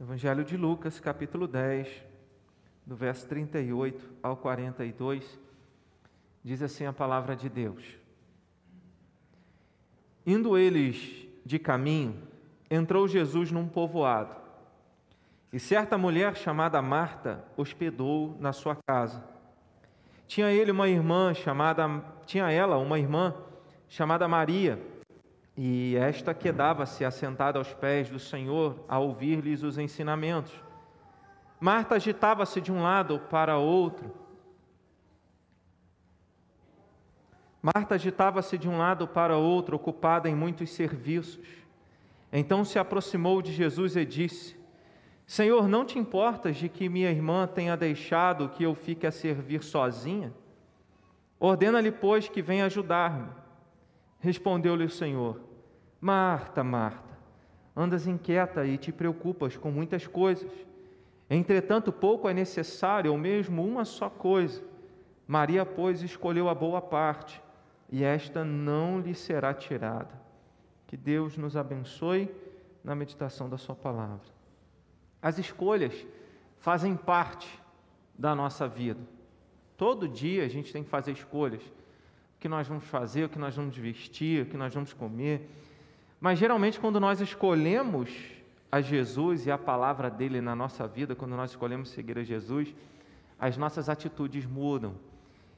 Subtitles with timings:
[0.00, 2.02] Evangelho de Lucas, capítulo 10,
[2.84, 5.38] do verso 38 ao 42,
[6.42, 7.84] diz assim a palavra de Deus:
[10.26, 12.20] Indo eles de caminho,
[12.68, 14.34] entrou Jesus num povoado,
[15.52, 19.24] e certa mulher chamada Marta hospedou na sua casa.
[20.26, 21.86] Tinha ele uma irmã chamada,
[22.26, 23.32] tinha ela uma irmã
[23.88, 24.76] chamada Maria,
[25.56, 30.52] e esta quedava-se assentada aos pés do Senhor a ouvir-lhes os ensinamentos.
[31.60, 34.12] Marta agitava-se de um lado para outro.
[37.62, 41.64] Marta agitava-se de um lado para outro, ocupada em muitos serviços.
[42.32, 44.56] Então se aproximou de Jesus e disse:
[45.24, 49.62] Senhor, não te importas de que minha irmã tenha deixado que eu fique a servir
[49.62, 50.34] sozinha?
[51.38, 53.28] Ordena-lhe, pois, que venha ajudar-me.
[54.18, 55.40] Respondeu-lhe o Senhor:
[56.04, 57.16] Marta, Marta,
[57.74, 60.52] andas inquieta e te preocupas com muitas coisas.
[61.30, 64.62] Entretanto, pouco é necessário, ou mesmo uma só coisa.
[65.26, 67.42] Maria, pois, escolheu a boa parte,
[67.88, 70.10] e esta não lhe será tirada.
[70.86, 72.30] Que Deus nos abençoe
[72.84, 74.28] na meditação da Sua palavra.
[75.22, 76.06] As escolhas
[76.58, 77.48] fazem parte
[78.14, 79.00] da nossa vida.
[79.74, 81.62] Todo dia a gente tem que fazer escolhas
[82.38, 85.48] que nós vamos fazer, o que nós vamos vestir, o que nós vamos comer.
[86.24, 88.08] Mas geralmente, quando nós escolhemos
[88.72, 92.74] a Jesus e a palavra dele na nossa vida, quando nós escolhemos seguir a Jesus,
[93.38, 94.94] as nossas atitudes mudam.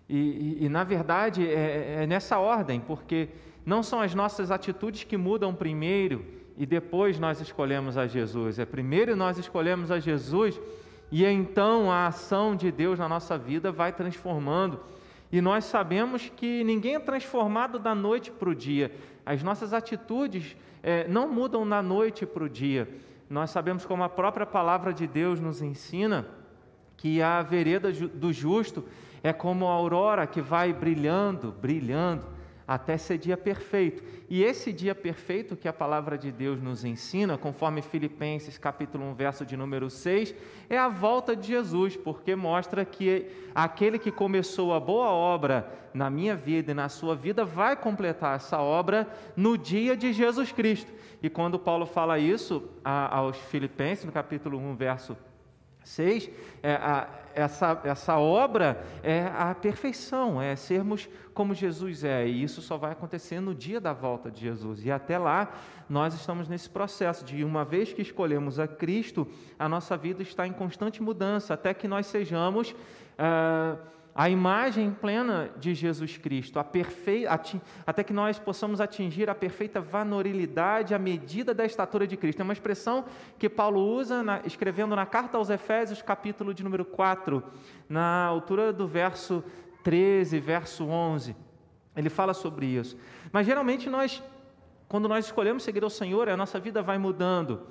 [0.08, 3.28] E, e, e na verdade é, é nessa ordem, porque
[3.64, 6.24] não são as nossas atitudes que mudam primeiro
[6.58, 8.58] e depois nós escolhemos a Jesus.
[8.58, 10.60] É primeiro nós escolhemos a Jesus
[11.12, 14.80] e então a ação de Deus na nossa vida vai transformando
[15.30, 18.90] e nós sabemos que ninguém é transformado da noite para o dia.
[19.26, 22.88] As nossas atitudes é, não mudam da noite para o dia.
[23.28, 26.28] Nós sabemos como a própria palavra de Deus nos ensina
[26.96, 28.84] que a vereda do justo
[29.24, 32.24] é como a aurora que vai brilhando, brilhando,
[32.66, 34.02] até ser dia perfeito.
[34.28, 39.14] E esse dia perfeito que a palavra de Deus nos ensina, conforme Filipenses capítulo 1,
[39.14, 40.34] verso de número 6,
[40.68, 46.10] é a volta de Jesus, porque mostra que aquele que começou a boa obra na
[46.10, 50.92] minha vida e na sua vida vai completar essa obra no dia de Jesus Cristo.
[51.22, 55.16] E quando Paulo fala isso aos Filipenses, no capítulo 1, verso
[55.86, 56.30] 6,
[56.62, 62.60] é, a, essa, essa obra é a perfeição, é sermos como Jesus é, e isso
[62.60, 64.84] só vai acontecer no dia da volta de Jesus.
[64.84, 65.52] E até lá,
[65.88, 70.46] nós estamos nesse processo de, uma vez que escolhemos a Cristo, a nossa vida está
[70.46, 72.74] em constante mudança, até que nós sejamos.
[73.16, 73.76] Ah,
[74.18, 80.98] a imagem plena de Jesus Cristo, até que nós possamos atingir a perfeita vanorilidade à
[80.98, 82.40] medida da estatura de Cristo.
[82.40, 83.04] É uma expressão
[83.38, 84.40] que Paulo usa na...
[84.46, 87.44] escrevendo na carta aos Efésios, capítulo de número 4,
[87.90, 89.44] na altura do verso
[89.84, 91.36] 13, verso 11.
[91.94, 92.96] Ele fala sobre isso.
[93.30, 94.22] Mas geralmente nós,
[94.88, 97.66] quando nós escolhemos seguir ao Senhor, a nossa vida vai mudando.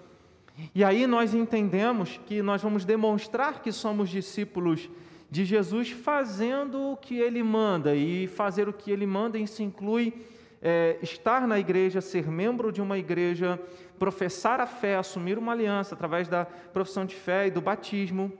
[0.75, 6.97] E aí nós entendemos que nós vamos demonstrar que somos discípulos de Jesus fazendo o
[6.97, 10.13] que ele manda, e fazer o que ele manda, isso inclui
[10.61, 13.59] é, estar na igreja, ser membro de uma igreja,
[13.99, 18.31] professar a fé, assumir uma aliança através da profissão de fé e do batismo,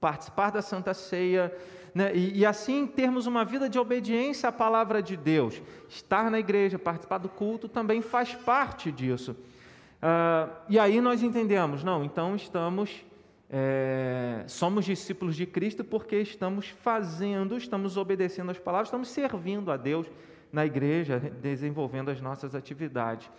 [0.00, 1.54] participar da Santa Ceia,
[1.94, 2.14] né?
[2.14, 5.60] e, e, assim termos uma vida de obediência à palavra de Deus.
[5.88, 9.32] Estar na igreja, participar do culto também faz parte disso.
[9.32, 13.04] Uh, e aí nós entendemos, não, então estamos
[13.50, 19.76] é, somos discípulos de Cristo porque estamos fazendo, estamos obedecendo as palavras, estamos servindo a
[19.76, 20.06] Deus
[20.52, 23.30] na igreja, desenvolvendo as nossas atividades.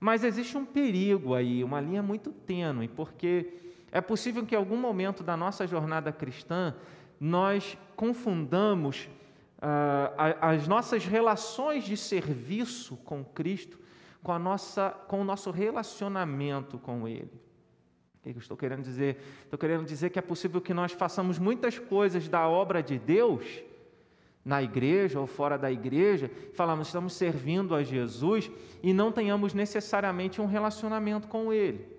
[0.00, 3.54] Mas existe um perigo aí, uma linha muito tênue, porque
[3.90, 6.74] é possível que em algum momento da nossa jornada cristã
[7.18, 9.08] nós confundamos
[9.62, 13.78] ah, as nossas relações de serviço com Cristo
[14.24, 17.30] com, a nossa, com o nosso relacionamento com Ele.
[18.24, 19.18] O que eu estou querendo dizer?
[19.42, 23.44] Estou querendo dizer que é possível que nós façamos muitas coisas da obra de Deus
[24.42, 28.50] na igreja ou fora da igreja, falamos, estamos servindo a Jesus
[28.82, 31.94] e não tenhamos necessariamente um relacionamento com Ele.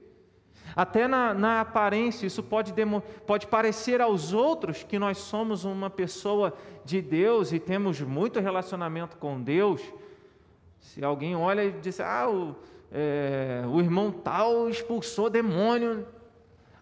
[0.76, 5.90] Até na, na aparência, isso pode, demo, pode parecer aos outros que nós somos uma
[5.90, 9.82] pessoa de Deus e temos muito relacionamento com Deus.
[10.80, 12.56] Se alguém olha e diz, ah, o,
[12.92, 16.06] é, o irmão tal expulsou demônio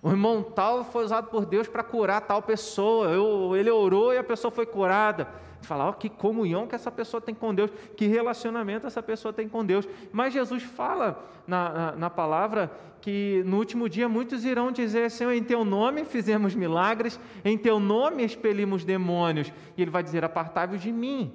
[0.03, 3.07] o irmão tal foi usado por Deus para curar tal pessoa.
[3.07, 5.29] Eu, ele orou e a pessoa foi curada.
[5.61, 9.47] falar, oh, que comunhão que essa pessoa tem com Deus, que relacionamento essa pessoa tem
[9.47, 9.87] com Deus.
[10.11, 12.69] Mas Jesus fala na, na, na palavra
[12.99, 17.79] que no último dia muitos irão dizer: Senhor, em teu nome fizemos milagres, em teu
[17.79, 19.53] nome expelimos demônios.
[19.77, 21.31] E ele vai dizer: Apartai-vos de mim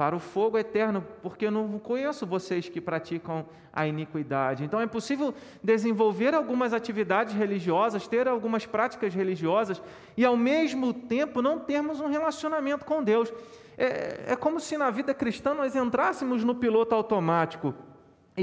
[0.00, 4.64] para o fogo eterno, porque eu não conheço vocês que praticam a iniquidade.
[4.64, 9.82] Então é possível desenvolver algumas atividades religiosas, ter algumas práticas religiosas
[10.16, 13.30] e ao mesmo tempo não termos um relacionamento com Deus.
[13.76, 17.74] É, é como se na vida cristã nós entrássemos no piloto automático.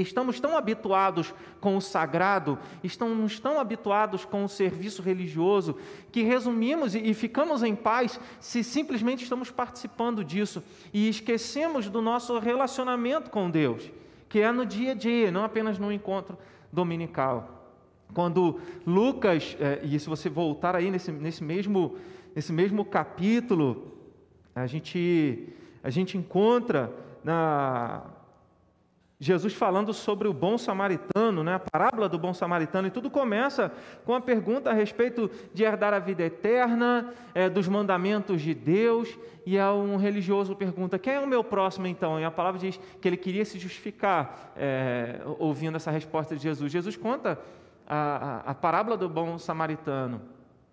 [0.00, 5.76] Estamos tão habituados com o sagrado, estamos tão habituados com o serviço religioso,
[6.12, 10.62] que resumimos e ficamos em paz se simplesmente estamos participando disso
[10.92, 13.90] e esquecemos do nosso relacionamento com Deus,
[14.28, 16.38] que é no dia a dia, não apenas no encontro
[16.72, 17.58] dominical.
[18.14, 21.96] Quando Lucas, é, e se você voltar aí nesse, nesse, mesmo,
[22.34, 23.92] nesse mesmo capítulo,
[24.54, 25.48] a gente,
[25.82, 26.92] a gente encontra
[27.22, 28.02] na
[29.20, 33.72] Jesus falando sobre o bom samaritano, né, a parábola do bom samaritano, e tudo começa
[34.04, 39.18] com a pergunta a respeito de herdar a vida eterna, é, dos mandamentos de Deus,
[39.44, 42.20] e um religioso pergunta: quem é o meu próximo então?
[42.20, 46.70] E a palavra diz que ele queria se justificar é, ouvindo essa resposta de Jesus.
[46.70, 47.40] Jesus conta
[47.88, 47.96] a,
[48.46, 50.22] a, a parábola do bom samaritano,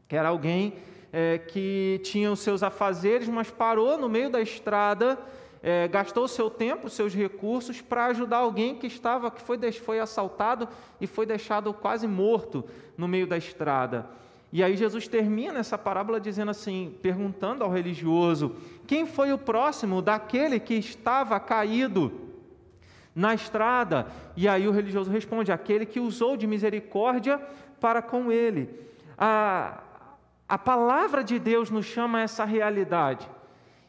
[0.07, 0.75] que era alguém
[1.11, 5.17] é, que tinha os seus afazeres, mas parou no meio da estrada
[5.67, 10.69] é, gastou seu tempo, seus recursos para ajudar alguém que estava, que foi, foi assaltado
[11.01, 12.63] e foi deixado quase morto
[12.95, 14.07] no meio da estrada.
[14.53, 20.03] E aí Jesus termina essa parábola dizendo assim, perguntando ao religioso: quem foi o próximo
[20.03, 22.11] daquele que estava caído
[23.15, 24.05] na estrada?
[24.37, 27.41] E aí o religioso responde: aquele que usou de misericórdia
[27.81, 28.69] para com ele.
[29.17, 29.81] A,
[30.47, 33.27] a palavra de Deus nos chama a essa realidade.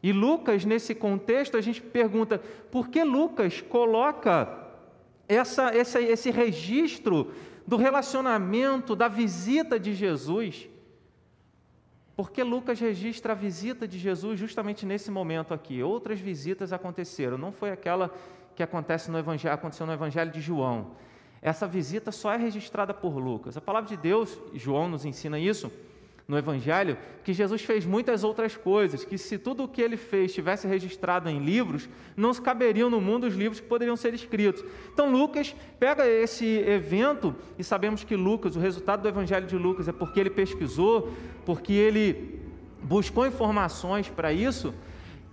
[0.06, 4.56] E Lucas, nesse contexto, a gente pergunta por que Lucas coloca
[5.26, 7.32] essa, essa, esse registro
[7.67, 10.69] do relacionamento, da visita de Jesus?
[12.14, 15.82] Por que Lucas registra a visita de Jesus justamente nesse momento aqui?
[15.82, 18.14] Outras visitas aconteceram, não foi aquela
[18.55, 20.93] que acontece no evangelho, aconteceu no Evangelho de João.
[21.43, 23.56] Essa visita só é registrada por Lucas.
[23.56, 25.69] A palavra de Deus, João nos ensina isso,
[26.28, 30.31] no Evangelho que Jesus fez muitas outras coisas, que se tudo o que ele fez
[30.31, 34.64] estivesse registrado em livros, não se caberiam no mundo os livros que poderiam ser escritos.
[34.93, 39.88] Então Lucas pega esse evento, e sabemos que Lucas, o resultado do Evangelho de Lucas
[39.88, 41.12] é porque ele pesquisou,
[41.44, 42.40] porque ele
[42.82, 44.75] buscou informações para isso,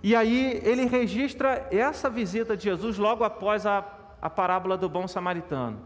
[0.02, 3.84] e aí ele registra essa visita de Jesus logo após a,
[4.20, 5.80] a parábola do bom samaritano.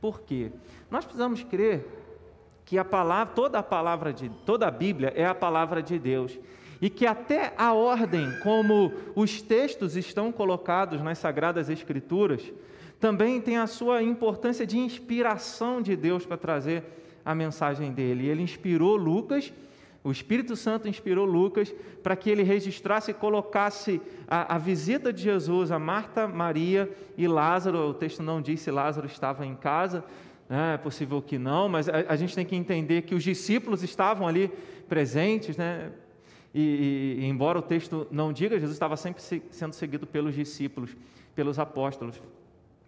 [0.00, 0.52] Por quê?
[0.90, 1.97] Nós precisamos crer
[2.68, 6.38] que a palavra, toda a palavra de toda a Bíblia é a palavra de Deus
[6.82, 12.52] e que até a ordem como os textos estão colocados nas sagradas escrituras
[13.00, 16.84] também tem a sua importância de inspiração de Deus para trazer
[17.24, 18.28] a mensagem dele.
[18.28, 19.50] Ele inspirou Lucas,
[20.04, 23.98] o Espírito Santo inspirou Lucas para que ele registrasse e colocasse
[24.28, 27.78] a, a, visita de Jesus a Marta, Maria e Lázaro.
[27.78, 30.04] O texto não diz se Lázaro estava em casa?
[30.50, 34.26] É possível que não, mas a, a, gente tem que entender que os discípulos estavam
[34.26, 34.48] ali
[34.88, 35.92] presentes, né?
[36.54, 40.96] E, e, embora o texto não diga, Jesus estava sempre se, sendo seguido pelos discípulos,
[41.34, 42.20] pelos apóstolos.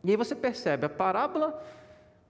[0.02, 1.62] E aí você percebe a parábola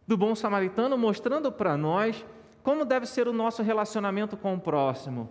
[0.06, 2.26] do bom samaritano mostrando para nós
[2.64, 5.30] como deve ser o nosso relacionamento com o próximo.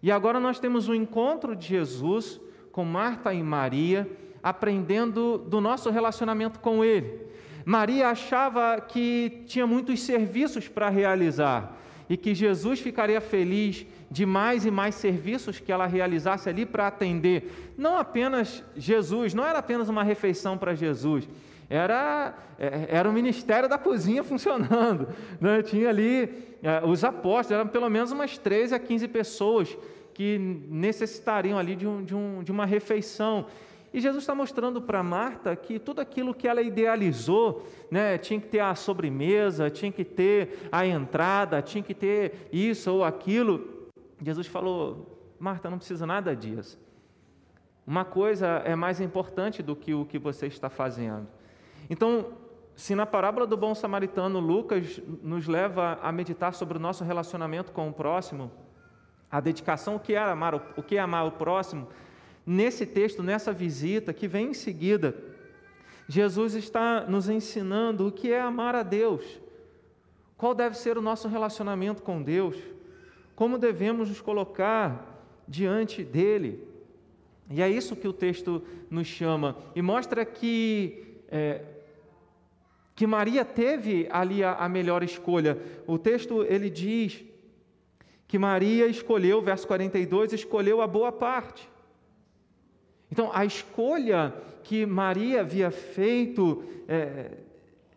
[0.00, 2.40] E agora nós temos o encontro de Jesus
[2.70, 4.08] com Marta e Maria,
[4.42, 7.26] aprendendo do nosso relacionamento com Ele.
[7.64, 11.76] Maria achava que tinha muitos serviços para realizar
[12.08, 16.86] e que Jesus ficaria feliz de mais e mais serviços que ela realizasse ali para
[16.86, 17.74] atender.
[17.76, 21.28] Não apenas Jesus, não era apenas uma refeição para Jesus,
[21.68, 25.08] era, é, era o ministério da cozinha funcionando.
[25.40, 25.62] Né?
[25.62, 29.76] Tinha ali é, os apóstolos, eram pelo menos umas 13 a 15 pessoas
[30.12, 33.46] que necessitariam ali de, um, de, um, de uma refeição.
[33.94, 38.48] E Jesus está mostrando para Marta que tudo aquilo que ela idealizou, né, tinha que
[38.48, 43.88] ter a sobremesa, tinha que ter a entrada, tinha que ter isso ou aquilo.
[44.20, 46.76] Jesus falou: Marta, não precisa nada disso.
[47.86, 51.28] Uma coisa é mais importante do que o que você está fazendo.
[51.88, 52.32] Então,
[52.74, 57.70] se na parábola do bom samaritano Lucas nos leva a meditar sobre o nosso relacionamento
[57.70, 58.50] com o próximo,
[59.30, 61.86] a dedicação, o que é amar, o que é amar o próximo,
[62.46, 65.14] nesse texto, nessa visita que vem em seguida,
[66.08, 69.24] Jesus está nos ensinando o que é amar a Deus,
[70.36, 72.56] qual deve ser o nosso relacionamento com Deus,
[73.34, 76.66] como devemos nos colocar diante dEle.
[77.50, 81.62] E é isso que o texto nos chama e mostra que é,
[82.94, 85.58] que Maria teve ali a, a melhor escolha.
[85.86, 87.24] O texto ele diz
[88.28, 91.68] que Maria escolheu, verso 42, escolheu a boa parte.
[93.10, 97.32] Então, a escolha que Maria havia feito é,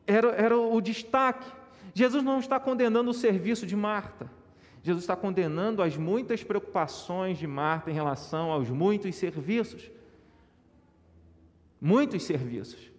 [0.06, 1.50] era, era o destaque.
[1.94, 4.30] Jesus não está condenando o serviço de Marta.
[4.84, 9.90] Jesus está condenando as muitas preocupações de Marta em relação aos muitos serviços.
[11.82, 12.92] Muitos serviços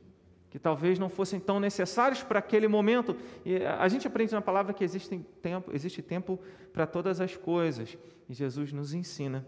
[0.50, 3.16] que talvez não fossem tão necessários para aquele momento.
[3.44, 6.38] E a gente aprende na palavra que existe tempo, existe tempo
[6.72, 7.96] para todas as coisas.
[8.28, 9.46] E Jesus nos ensina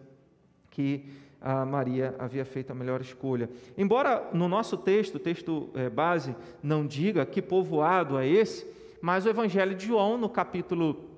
[0.70, 1.10] que
[1.40, 3.49] a Maria havia feito a melhor escolha.
[3.76, 8.66] Embora no nosso texto, o texto é, base, não diga que povoado é esse,
[9.00, 11.09] mas o Evangelho de João, no capítulo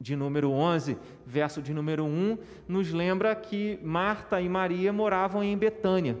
[0.00, 5.56] de número 11, verso de número 1, nos lembra que Marta e Maria moravam em
[5.56, 6.16] Betânia.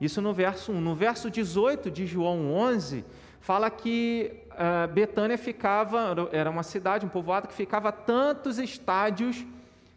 [0.00, 0.80] Isso no verso 1.
[0.80, 3.04] No verso 18 de João 11,
[3.40, 9.44] fala que uh, Betânia ficava, era uma cidade, um povoado que ficava tantos estádios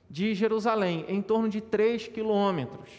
[0.10, 2.90] de Jerusalém, em torno de 3 quilômetros.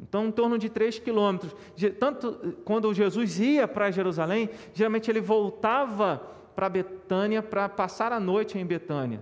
[0.00, 1.54] Então, em torno de 3 quilômetros.
[1.98, 6.22] Tanto quando Jesus ia para Jerusalém, geralmente ele voltava
[6.54, 9.20] para Betânia para passar a noite em Betânia.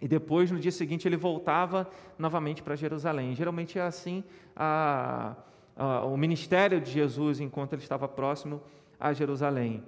[0.00, 1.88] E depois, no dia seguinte, ele voltava
[2.18, 3.34] novamente para Jerusalém.
[3.34, 4.22] Geralmente é assim
[4.54, 5.34] a,
[5.76, 8.60] uh, o ministério de Jesus enquanto ele estava próximo
[9.00, 9.82] a Jerusalém.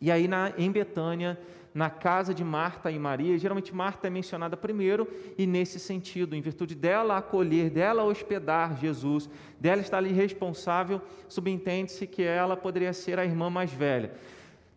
[0.00, 1.38] E aí na, em Betânia,
[1.72, 5.08] na casa de Marta e Maria, geralmente Marta é mencionada primeiro,
[5.38, 12.06] e nesse sentido, em virtude dela acolher, dela hospedar Jesus, dela estar ali responsável, subentende-se
[12.06, 14.12] que ela poderia ser a irmã mais velha.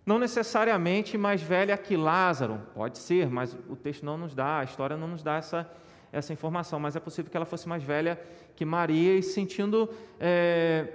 [0.05, 4.63] Não necessariamente mais velha que Lázaro, pode ser, mas o texto não nos dá, a
[4.63, 5.69] história não nos dá essa,
[6.11, 8.19] essa informação, mas é possível que ela fosse mais velha
[8.55, 10.87] que Maria e sentindo é,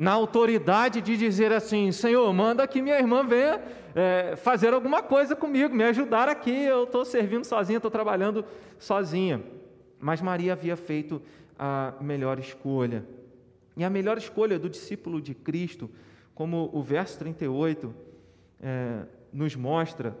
[0.00, 3.60] na autoridade de dizer assim: Senhor, manda que minha irmã venha
[3.94, 6.64] é, fazer alguma coisa comigo, me ajudar aqui.
[6.64, 8.42] Eu estou servindo sozinha, estou trabalhando
[8.78, 9.42] sozinha.
[9.98, 11.20] Mas Maria havia feito
[11.58, 13.04] a melhor escolha.
[13.76, 15.90] E a melhor escolha do discípulo de Cristo,
[16.34, 17.94] como o verso 38
[18.62, 20.16] é, nos mostra,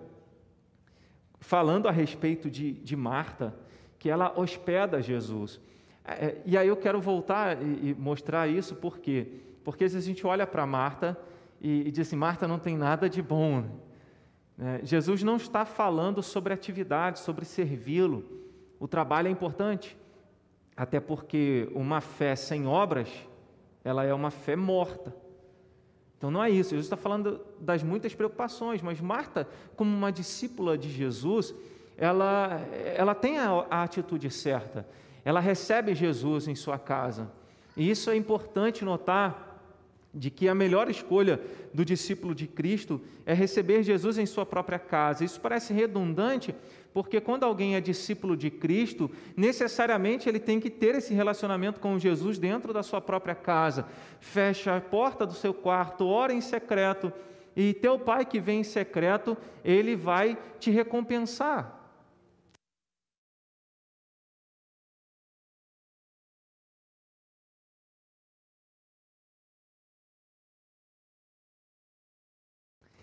[1.40, 3.54] falando a respeito de, de Marta,
[3.98, 5.58] que ela hospeda Jesus.
[6.04, 9.48] É, e aí eu quero voltar e, mostrar isso, por quê?
[9.64, 11.18] Porque às vezes a gente olha para Marta
[11.60, 13.64] e, e diz assim: Marta não tem nada de bom.
[14.58, 18.24] É, Jesus não está falando sobre atividade, sobre servi-lo.
[18.78, 19.96] O trabalho é importante,
[20.76, 23.08] até porque uma fé sem obras,
[23.84, 25.14] ela é uma fé morta.
[26.16, 30.76] Então não é isso, Jesus está falando das muitas preocupações, mas Marta, como uma discípula
[30.76, 31.54] de Jesus,
[31.96, 32.60] ela,
[32.94, 34.86] ela tem a, a atitude certa,
[35.24, 37.30] ela recebe Jesus em sua casa.
[37.74, 39.49] E isso é importante notar
[40.12, 41.40] de que a melhor escolha
[41.72, 45.24] do discípulo de Cristo é receber Jesus em sua própria casa.
[45.24, 46.54] Isso parece redundante,
[46.92, 51.98] porque quando alguém é discípulo de Cristo, necessariamente ele tem que ter esse relacionamento com
[51.98, 53.86] Jesus dentro da sua própria casa.
[54.18, 57.12] Fecha a porta do seu quarto, ora em secreto,
[57.54, 61.79] e teu pai que vem em secreto, ele vai te recompensar.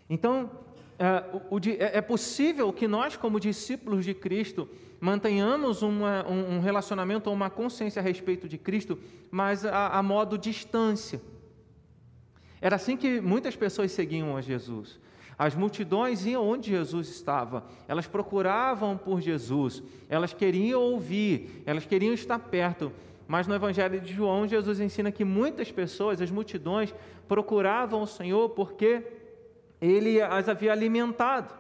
[0.09, 0.49] Então,
[0.99, 1.23] é,
[1.85, 4.67] é, é possível que nós, como discípulos de Cristo,
[4.99, 8.97] mantenhamos uma, um relacionamento ou uma consciência a respeito de Cristo,
[9.29, 11.21] mas a, a modo distância.
[12.59, 14.99] Era assim que muitas pessoas seguiam a Jesus.
[15.37, 22.13] As multidões iam onde Jesus estava, elas procuravam por Jesus, elas queriam ouvir, elas queriam
[22.13, 22.91] estar perto.
[23.27, 26.91] Mas no Evangelho de João, Jesus ensina que muitas pessoas, as multidões,
[27.27, 29.03] procuravam o Senhor porque
[29.81, 31.53] ele as havia alimentado.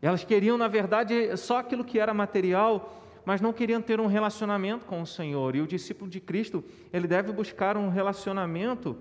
[0.00, 4.84] Elas queriam, na verdade, só aquilo que era material, mas não queriam ter um relacionamento
[4.84, 5.56] com o Senhor.
[5.56, 8.96] E o discípulo de Cristo, ele deve buscar um relacionamento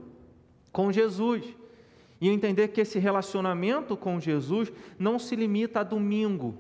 [0.71, 1.43] com Jesus.
[2.19, 6.57] E entender que esse relacionamento com Jesus não se limita a domingo,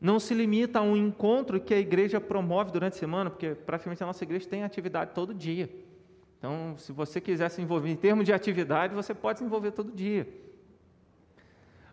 [0.00, 4.02] não se limita a um encontro que a igreja promove durante a semana, porque praticamente
[4.02, 5.70] a nossa igreja tem atividade todo dia.
[6.40, 9.92] Então, se você quiser se envolver em termos de atividade, você pode se envolver todo
[9.92, 10.26] dia.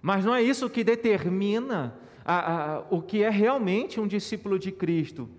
[0.01, 4.71] Mas não é isso que determina a, a, o que é realmente um discípulo de
[4.71, 5.29] Cristo,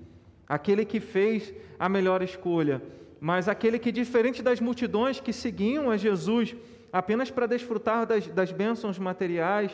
[0.47, 2.83] aquele que fez a melhor escolha,
[3.19, 6.55] mas aquele que, diferente das multidões que seguiam a Jesus
[6.93, 9.73] apenas para desfrutar das, das bênçãos materiais,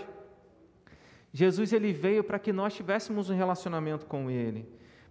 [1.32, 4.64] Jesus ele veio para que nós tivéssemos um relacionamento com Ele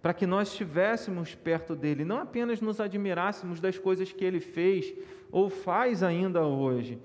[0.04, 4.94] para que nós estivéssemos perto dele, não apenas nos admirássemos das coisas que ele fez
[5.32, 7.00] ou faz ainda hoje.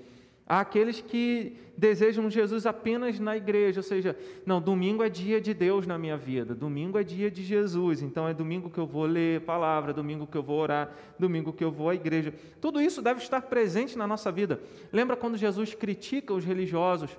[0.45, 5.55] Há aqueles que desejam Jesus apenas na igreja, ou seja, não, domingo é dia de
[5.55, 9.05] Deus na minha vida, domingo é dia de Jesus, então é domingo que eu vou
[9.05, 12.35] ler palavra, domingo que eu vou orar, domingo que eu vou à igreja.
[12.61, 14.61] Tudo isso deve estar presente na nossa vida.
[14.93, 17.17] Lembra quando Jesus critica os religiosos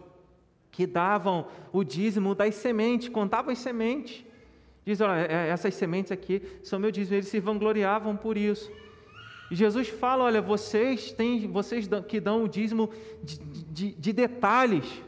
[0.72, 4.26] que davam o dízimo das sementes, contavam as sementes?
[4.90, 7.18] Diz, olha, é, essas sementes aqui são meu dízimo.
[7.18, 8.72] Eles se vangloriavam por isso.
[9.52, 12.90] E Jesus fala, olha, vocês têm, vocês que dão o dízimo
[13.22, 15.04] de, de, de detalhes,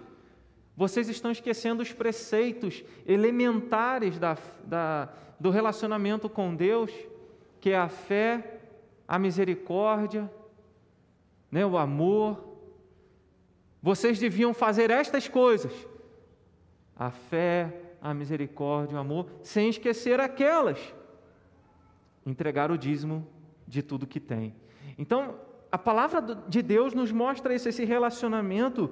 [0.77, 5.09] vocês estão esquecendo os preceitos elementares da, da,
[5.39, 6.91] do relacionamento com Deus,
[7.59, 8.59] que é a fé,
[9.07, 10.31] a misericórdia,
[11.51, 12.55] né, o amor.
[13.81, 15.73] Vocês deviam fazer estas coisas:
[16.95, 20.79] a fé, a misericórdia, o amor, sem esquecer aquelas.
[22.25, 23.27] Entregar o dízimo
[23.67, 24.55] de tudo que tem.
[24.97, 25.35] Então,
[25.71, 28.89] a palavra de Deus nos mostra esse, esse relacionamento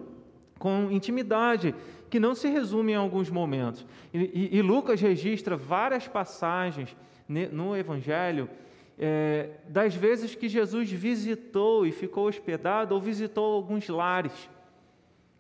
[0.58, 1.74] com intimidade,
[2.10, 3.86] que não se resume em alguns momentos.
[4.14, 6.96] E, e, e Lucas registra várias passagens
[7.28, 8.50] no Evangelho
[8.98, 14.50] é, das vezes que Jesus visitou e ficou hospedado ou visitou alguns lares.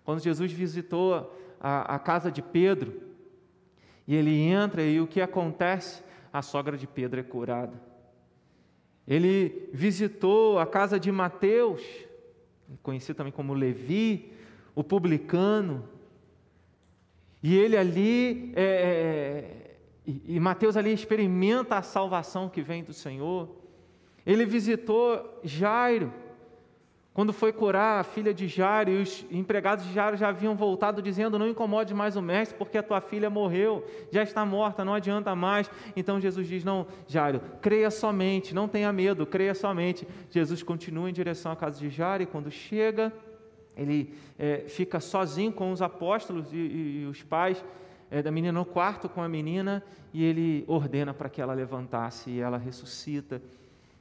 [0.05, 3.08] Quando Jesus visitou a, a casa de Pedro,
[4.09, 6.01] e ele entra e o que acontece?
[6.33, 7.79] A sogra de Pedro é curada.
[9.07, 11.83] Ele visitou a casa de Mateus,
[12.81, 14.33] conhecido também como Levi,
[14.73, 15.87] o publicano,
[17.43, 22.93] e ele ali, é, é, e, e Mateus ali experimenta a salvação que vem do
[22.93, 23.47] Senhor.
[24.25, 26.11] Ele visitou Jairo,
[27.19, 31.01] quando foi curar a filha de Jairo, e os empregados de Jairo já haviam voltado
[31.01, 34.93] dizendo: Não incomode mais o mestre, porque a tua filha morreu, já está morta, não
[34.93, 35.69] adianta mais.
[35.97, 40.07] Então Jesus diz: Não, Jairo, creia somente, não tenha medo, creia somente.
[40.31, 43.11] Jesus continua em direção à casa de Jairo, e quando chega,
[43.75, 47.61] ele é, fica sozinho com os apóstolos e, e, e os pais
[48.09, 49.83] é, da menina no quarto com a menina,
[50.13, 53.41] e ele ordena para que ela levantasse, e ela ressuscita.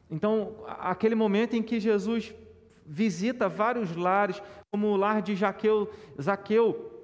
[0.08, 2.32] Então, aquele momento em que Jesus
[2.88, 6.94] visita vários lares, como o lar de Jaqueu, Zaqueu.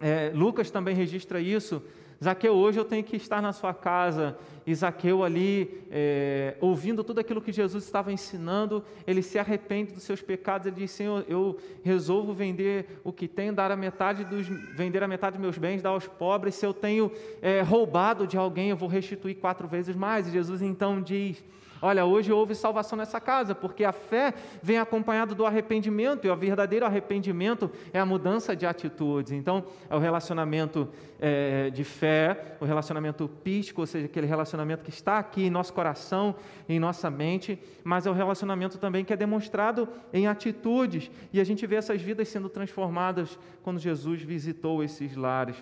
[0.00, 1.82] É, Lucas também registra isso.
[2.22, 4.38] Zaqueu, hoje eu tenho que estar na sua casa.
[4.64, 10.04] E Zaqueu ali, é, ouvindo tudo aquilo que Jesus estava ensinando, ele se arrepende dos
[10.04, 10.68] seus pecados.
[10.68, 15.08] Ele diz: Senhor, eu resolvo vender o que tenho, dar a metade dos, vender a
[15.08, 16.54] metade dos meus bens, dar aos pobres.
[16.54, 20.28] Se eu tenho é, roubado de alguém, eu vou restituir quatro vezes mais.
[20.28, 21.42] E Jesus então diz:
[21.84, 26.36] Olha, hoje houve salvação nessa casa, porque a fé vem acompanhada do arrependimento, e o
[26.36, 29.32] verdadeiro arrependimento é a mudança de atitudes.
[29.32, 34.90] Então, é o relacionamento é, de fé, o relacionamento pístico, ou seja, aquele relacionamento que
[34.90, 36.36] está aqui em nosso coração,
[36.68, 41.44] em nossa mente, mas é o relacionamento também que é demonstrado em atitudes, e a
[41.44, 45.56] gente vê essas vidas sendo transformadas quando Jesus visitou esses lares.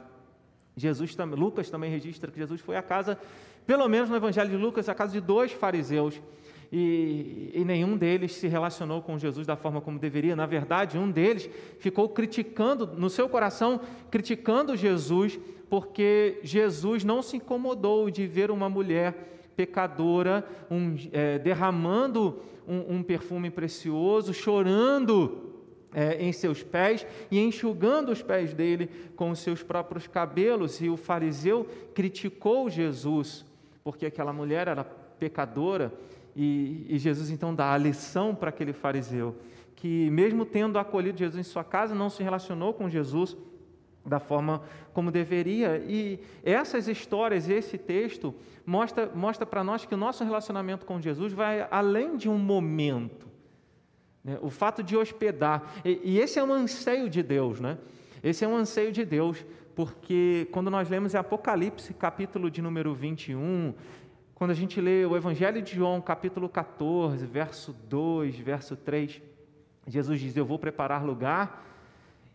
[0.77, 3.19] Jesus, Lucas também registra que Jesus foi à casa
[3.67, 6.21] pelo menos no Evangelho de Lucas, a casa de dois fariseus.
[6.73, 10.37] E, e, nenhum deles se relacionou com Jesus da forma como deveria.
[10.37, 17.39] Na verdade, um deles ficou criticando, no seu coração, criticando Jesus, porque Jesus não se
[17.39, 25.51] incomodou de ver uma mulher pecadora um, é, derramando um, um perfume precioso, chorando
[25.93, 30.81] é, em seus pés e enxugando os pés dele com os seus próprios cabelos.
[30.81, 33.45] E o fariseu criticou Jesus
[33.91, 35.93] porque aquela mulher era pecadora,
[36.35, 39.37] e, e Jesus então dá a lição para aquele fariseu,
[39.75, 43.37] que mesmo tendo acolhido Jesus em sua casa, não se relacionou com Jesus
[44.07, 45.83] da forma como deveria.
[45.87, 51.33] E essas histórias, esse texto, mostra, mostra para nós que o nosso relacionamento com Jesus
[51.33, 53.29] vai além de um momento.
[54.23, 54.39] Né?
[54.41, 57.77] O fato de hospedar, e, e, esse é um anseio de Deus, né?
[58.23, 62.95] Esse é um anseio de Deus porque quando nós lemos em Apocalipse, capítulo de número
[62.95, 63.75] 21,
[64.35, 69.21] quando a gente lê o Evangelho de João, capítulo 14, verso 2, verso 3,
[69.87, 71.70] Jesus diz: Eu vou preparar lugar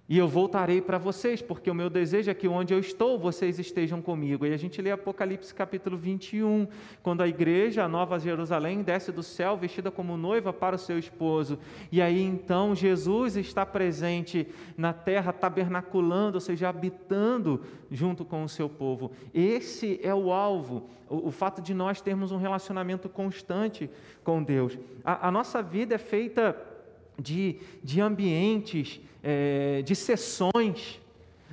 [0.07, 3.57] e eu voltarei para vocês, porque o meu desejo é que onde eu estou, vocês
[3.57, 4.45] estejam comigo.
[4.45, 6.67] E a gente lê Apocalipse capítulo 21,
[7.01, 10.99] quando a igreja, a Nova Jerusalém, desce do céu vestida como noiva para o seu
[10.99, 11.57] esposo.
[11.91, 18.49] E aí então Jesus está presente na terra, tabernaculando, ou seja, habitando junto com o
[18.49, 19.11] seu povo.
[19.33, 23.89] Esse é o alvo, o, o fato de nós termos um relacionamento constante
[24.23, 24.77] com Deus.
[25.03, 26.74] A, a nossa vida é feita
[27.19, 30.99] de, de ambientes, é, de sessões.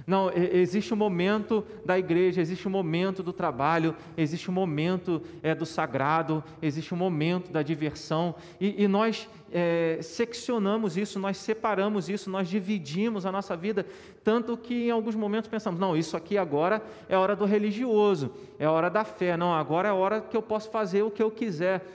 [0.07, 5.55] Não, existe um momento da igreja, existe um momento do trabalho, existe um momento é,
[5.55, 12.09] do sagrado, existe um momento da diversão, e, e nós é, seccionamos isso, nós separamos
[12.09, 13.87] isso, nós dividimos a nossa vida,
[14.25, 18.67] tanto que em alguns momentos pensamos: não, isso aqui agora é hora do religioso, é
[18.67, 21.87] hora da fé, não, agora é hora que eu posso fazer o que eu quiser.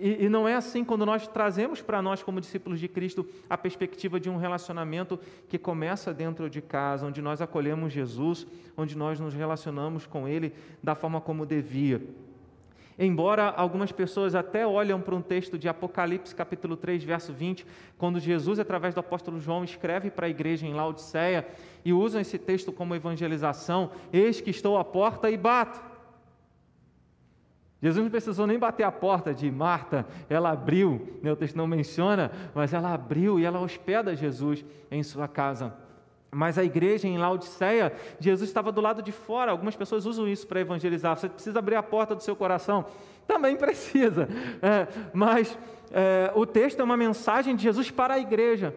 [0.00, 3.56] E, e, não é assim quando nós trazemos para nós, como discípulos de Cristo, a
[3.56, 8.44] perspectiva de um relacionamento que começa dentro de casa, onde nós acolhemos Jesus,
[8.76, 12.02] onde nós nos relacionamos com Ele da forma como devia.
[12.98, 17.64] Embora algumas pessoas até olham para um texto de Apocalipse, capítulo 3, verso 20,
[17.96, 21.46] quando Jesus, através do apóstolo João, escreve para a igreja em Laodiceia
[21.84, 25.80] e usam esse texto como evangelização: Eis que estou à porta e bato.
[27.80, 31.66] Jesus não precisou nem bater a porta de Marta, ela abriu, né, o texto não
[31.66, 35.72] menciona, mas ela abriu e ela hospeda Jesus em sua casa.
[36.30, 39.50] Mas a igreja em Laodiceia, Jesus estava do lado de fora.
[39.50, 41.16] Algumas pessoas usam isso para evangelizar.
[41.16, 42.84] Você precisa abrir a porta do seu coração.
[43.26, 44.28] Também precisa.
[44.60, 45.56] É, mas
[45.92, 48.74] é, o texto é uma mensagem de Jesus para a igreja.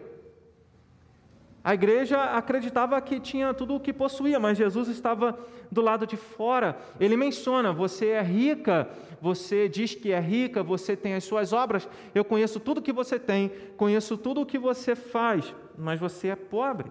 [1.64, 5.38] A igreja acreditava que tinha tudo o que possuía, mas Jesus estava
[5.70, 6.76] do lado de fora.
[6.98, 8.88] Ele menciona: você é rica,
[9.20, 13.18] você diz que é rica, você tem as suas obras, eu conheço tudo que você
[13.18, 16.90] tem, conheço tudo o que você faz, mas você é pobre.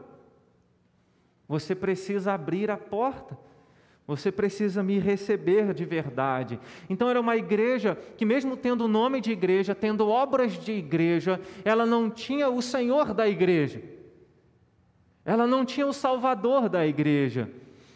[1.50, 3.38] Você precisa abrir a porta.
[4.08, 6.60] Você precisa me receber de verdade.
[6.90, 11.40] Então era uma igreja que, mesmo tendo o nome de igreja, tendo obras de igreja,
[11.64, 13.82] ela não tinha o Senhor da igreja.
[15.24, 17.50] Ela não tinha o Salvador da igreja.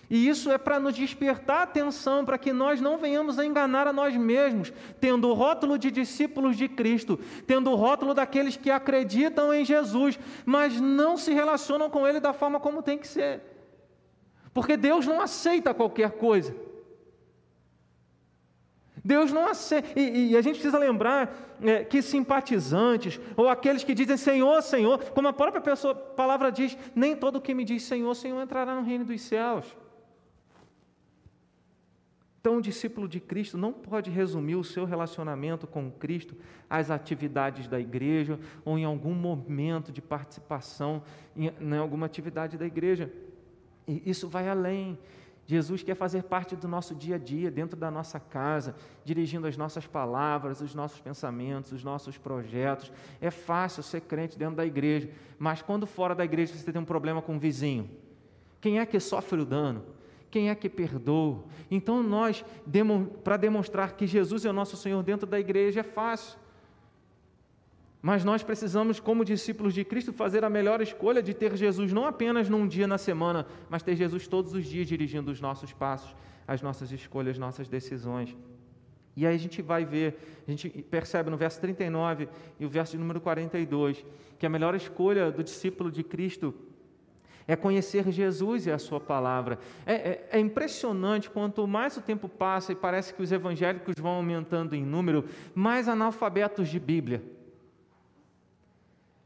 [0.09, 3.93] E isso é para nos despertar atenção, para que nós não venhamos a enganar a
[3.93, 9.51] nós mesmos, tendo o rótulo de discípulos de Cristo, tendo o rótulo daqueles que acreditam
[9.53, 13.41] em Jesus, mas não se relacionam com Ele da forma como tem que ser.
[14.53, 16.55] Porque Deus não aceita qualquer coisa.
[19.05, 19.87] Deus não aceita.
[19.97, 24.97] E, e a gente precisa lembrar é, que simpatizantes, ou aqueles que dizem Senhor, Senhor,
[25.11, 28.81] como a própria pessoa, palavra diz, nem todo que me diz Senhor, Senhor entrará no
[28.81, 29.77] reino dos céus.
[32.41, 36.35] Então, o discípulo de Cristo não pode resumir o seu relacionamento com Cristo
[36.67, 41.03] às atividades da igreja ou em algum momento de participação
[41.35, 43.11] em, em alguma atividade da igreja.
[43.87, 44.97] E isso vai além.
[45.45, 49.55] Jesus quer fazer parte do nosso dia a dia, dentro da nossa casa, dirigindo as
[49.55, 52.91] nossas palavras, os nossos pensamentos, os nossos projetos.
[53.21, 56.85] É fácil ser crente dentro da igreja, mas quando fora da igreja você tem um
[56.85, 57.89] problema com o vizinho,
[58.59, 59.83] quem é que sofre o dano?
[60.31, 61.43] Quem é que perdoa?
[61.69, 62.43] Então, nós,
[63.23, 66.37] para demonstrar que Jesus é o nosso Senhor dentro da igreja, é fácil.
[68.05, 72.05] Mas nós precisamos, como discípulos de Cristo, fazer a melhor escolha de ter Jesus não
[72.05, 76.15] apenas num dia na semana, mas ter Jesus todos os dias dirigindo os nossos passos,
[76.47, 78.37] as nossas escolhas, nossas decisões.
[79.15, 82.95] E aí a gente vai ver, a gente percebe no verso 39 e o verso
[82.95, 84.05] número 42,
[84.37, 86.53] que a melhor escolha do discípulo de Cristo
[87.47, 89.57] é conhecer Jesus e a Sua palavra.
[89.83, 94.11] É, é, é, impressionante, quanto mais o tempo passa e parece que os evangélicos vão
[94.11, 97.33] aumentando em número, mais analfabetos de Bíblia.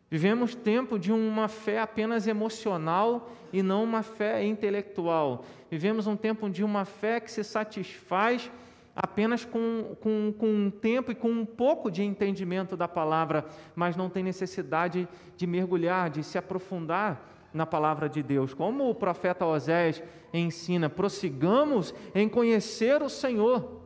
[0.10, 5.45] Vivemos tempo de uma fé apenas emocional e não uma fé intelectual.
[5.69, 8.52] Vivemos um tempo de uma fé que se satisfaz
[8.95, 13.45] apenas com, com, com um tempo e com um pouco de entendimento da palavra,
[13.76, 18.54] mas não tem necessidade de mergulhar, de se aprofundar na palavra de Deus.
[18.54, 23.80] Como o profeta Osés ensina, prossigamos em conhecer o Senhor.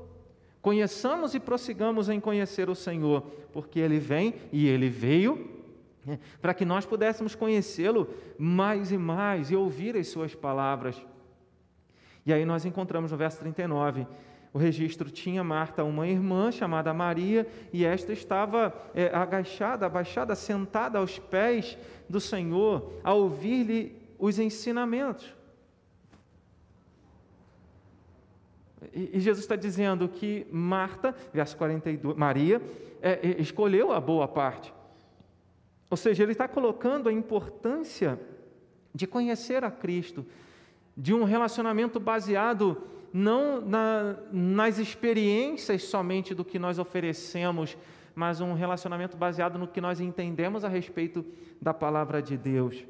[0.61, 5.52] Conheçamos e prossigamos em conhecer o Senhor, porque Ele vem e Ele veio
[6.05, 10.95] né, para que nós pudéssemos conhecê-lo mais e mais e ouvir as suas palavras.
[12.25, 14.07] E aí nós encontramos no verso 39,
[14.53, 20.99] o registro tinha Marta uma irmã chamada Maria, e esta estava é, agachada, abaixada, sentada
[20.99, 25.33] aos pés do Senhor, a ouvir-lhe os ensinamentos.
[28.93, 32.61] E, e Jesus está dizendo que Marta, verso 42, Maria,
[33.01, 34.71] é, escolheu a boa parte.
[35.93, 38.19] Ou seja, ele está colocando a importância
[38.95, 40.25] de conhecer a Cristo,
[40.97, 42.81] de um relacionamento baseado
[43.13, 47.77] não na, nas experiências somente do que nós oferecemos,
[48.15, 51.23] mas um relacionamento baseado no que nós entendemos a respeito
[51.61, 52.83] da palavra de Deus.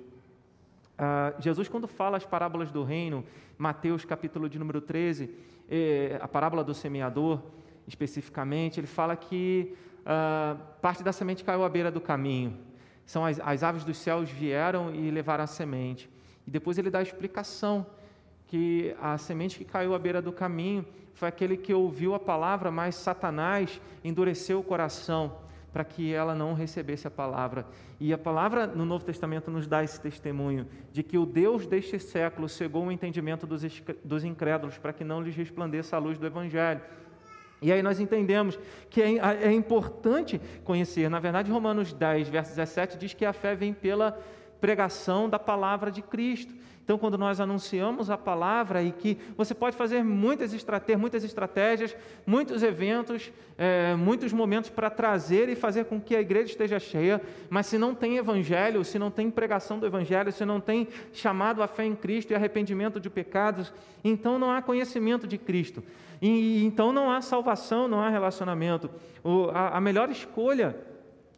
[0.98, 3.26] Ah, Jesus, quando fala as parábolas do reino,
[3.58, 5.30] Mateus capítulo de número 13,
[5.70, 7.42] eh, a parábola do semeador,
[7.86, 12.72] especificamente, ele fala que ah, parte da semente caiu à beira do caminho.
[13.06, 16.10] São as, as aves dos céus vieram e levaram a semente.
[16.48, 17.86] E depois ele dá a explicação
[18.48, 22.72] que a semente que caiu à beira do caminho foi aquele que ouviu a palavra,
[22.72, 25.38] mas Satanás endureceu o coração
[25.72, 27.66] para que ela não recebesse a palavra.
[28.00, 31.98] E a palavra no Novo Testamento nos dá esse testemunho de que o Deus deste
[31.98, 33.63] século cegou o entendimento dos,
[34.04, 36.82] dos incrédulos para que não lhes resplandeça a luz do Evangelho.
[37.63, 41.10] E aí nós entendemos que é, é importante conhecer.
[41.10, 44.19] Na verdade, Romanos 10, verso 17 diz que a fé vem pela
[44.60, 46.54] pregação da palavra de Cristo.
[46.84, 51.95] Então, quando nós anunciamos a palavra e que você pode fazer muitas estratégias, muitas, estratégias,
[52.26, 57.21] muitos eventos, é, muitos momentos para trazer e fazer com que a igreja esteja cheia,
[57.49, 61.63] mas se não tem evangelho, se não tem pregação do evangelho, se não tem chamado
[61.63, 63.73] a fé em Cristo e arrependimento de pecados,
[64.04, 65.82] então não há conhecimento de Cristo.
[66.25, 68.89] E então não há salvação, não há relacionamento.
[69.21, 70.73] O, a, a melhor escolha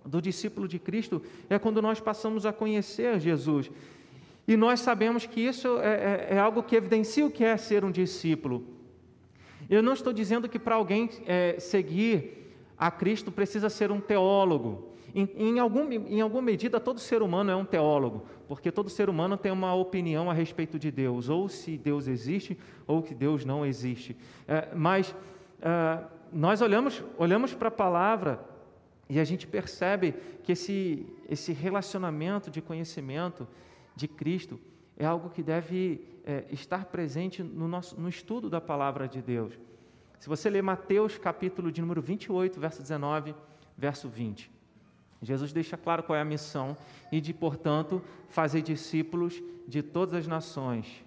[0.05, 3.71] do discípulo de Cristo é quando nós passamos a conhecer Jesus.
[4.47, 7.83] E nós sabemos que isso é, é, é algo que evidencia o que é ser
[7.83, 8.63] um discípulo.
[9.67, 14.89] Eu não estou dizendo que para alguém é, seguir a Cristo precisa ser um teólogo.
[15.15, 19.09] Em, em, algum, em alguma medida, todo ser humano é um teólogo, porque todo ser
[19.09, 23.43] humano tem uma opinião a respeito de Deus, ou se Deus existe, ou que Deus
[23.45, 24.15] não existe.
[24.47, 25.15] É, mas
[25.61, 28.39] é, nós olhamos, olhamos para a palavra
[29.09, 33.47] e a gente percebe que esse, esse relacionamento de conhecimento,
[33.95, 34.59] de Cristo
[34.97, 39.57] é algo que deve é, estar presente no, nosso, no estudo da palavra de Deus.
[40.19, 43.35] Se você ler Mateus capítulo de número 28, verso 19,
[43.77, 44.51] verso 20,
[45.25, 46.77] Jesus deixa claro qual é a missão
[47.11, 51.03] e de, portanto, fazer discípulos de todas as nações,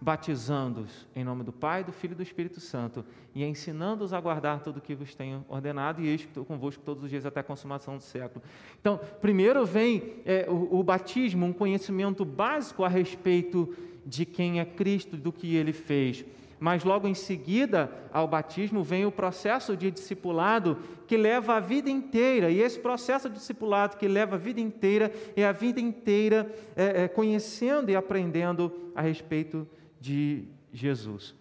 [0.00, 3.04] batizando-os em nome do Pai, do Filho e do Espírito Santo,
[3.34, 6.82] e ensinando-os a guardar tudo o que vos tenho ordenado, e eis que estou convosco
[6.82, 8.44] todos os dias até a consumação do século.
[8.80, 13.76] Então, primeiro vem é, o, o batismo, um conhecimento básico a respeito
[14.06, 16.24] de quem é Cristo, do que ele fez.
[16.60, 21.88] Mas logo em seguida ao batismo vem o processo de discipulado que leva a vida
[21.88, 22.50] inteira.
[22.50, 27.04] E esse processo de discipulado que leva a vida inteira é a vida inteira é,
[27.04, 29.66] é, conhecendo e aprendendo a respeito
[30.00, 31.34] de Jesus.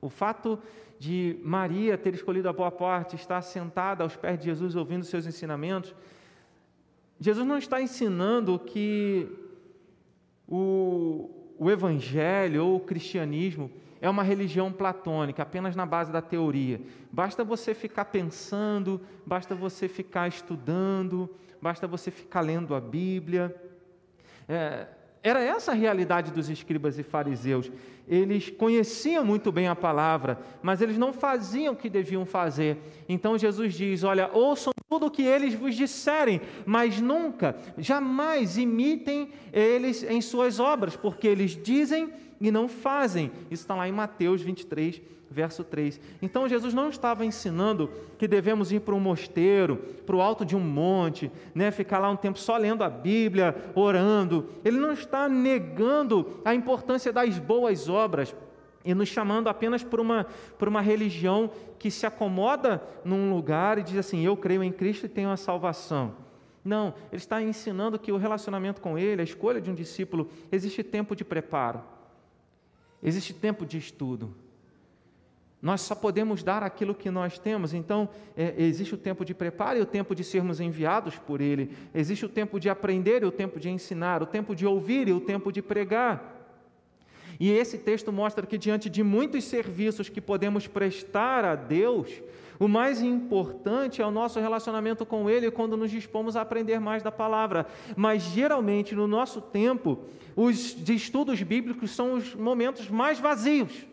[0.00, 0.58] O fato
[0.98, 5.26] de Maria ter escolhido a boa parte, estar sentada aos pés de Jesus ouvindo seus
[5.26, 5.94] ensinamentos,
[7.20, 9.28] Jesus não está ensinando que
[10.48, 13.70] o, o Evangelho ou o cristianismo
[14.02, 16.80] é uma religião platônica, apenas na base da teoria.
[17.12, 21.30] Basta você ficar pensando, basta você ficar estudando,
[21.62, 23.54] basta você ficar lendo a Bíblia.
[24.48, 24.88] É,
[25.22, 27.70] era essa a realidade dos escribas e fariseus.
[28.08, 32.78] Eles conheciam muito bem a palavra, mas eles não faziam o que deviam fazer.
[33.08, 39.30] Então Jesus diz: Olha, ouçam tudo o que eles vos disserem, mas nunca, jamais imitem
[39.52, 42.12] eles em suas obras, porque eles dizem
[42.42, 43.30] e não fazem.
[43.50, 45.00] Isso está lá em Mateus 23,
[45.30, 46.00] verso 3.
[46.20, 50.56] Então Jesus não estava ensinando que devemos ir para um mosteiro, para o alto de
[50.56, 54.50] um monte, né, ficar lá um tempo só lendo a Bíblia, orando.
[54.64, 58.34] Ele não está negando a importância das boas obras
[58.84, 60.26] e nos chamando apenas por uma,
[60.58, 65.06] por uma religião que se acomoda num lugar e diz assim: Eu creio em Cristo
[65.06, 66.14] e tenho a salvação.
[66.64, 70.82] Não, ele está ensinando que o relacionamento com Ele, a escolha de um discípulo, existe
[70.82, 71.82] tempo de preparo,
[73.02, 74.34] existe tempo de estudo,
[75.62, 79.78] nós só podemos dar aquilo que nós temos, então é, existe o tempo de preparo
[79.78, 83.30] e o tempo de sermos enviados por Ele, existe o tempo de aprender e o
[83.30, 86.32] tempo de ensinar, o tempo de ouvir e o tempo de pregar.
[87.38, 92.10] E esse texto mostra que, diante de muitos serviços que podemos prestar a Deus,
[92.62, 97.02] o mais importante é o nosso relacionamento com Ele quando nos dispomos a aprender mais
[97.02, 97.66] da palavra.
[97.96, 99.98] Mas geralmente, no nosso tempo,
[100.36, 103.84] os estudos bíblicos são os momentos mais vazios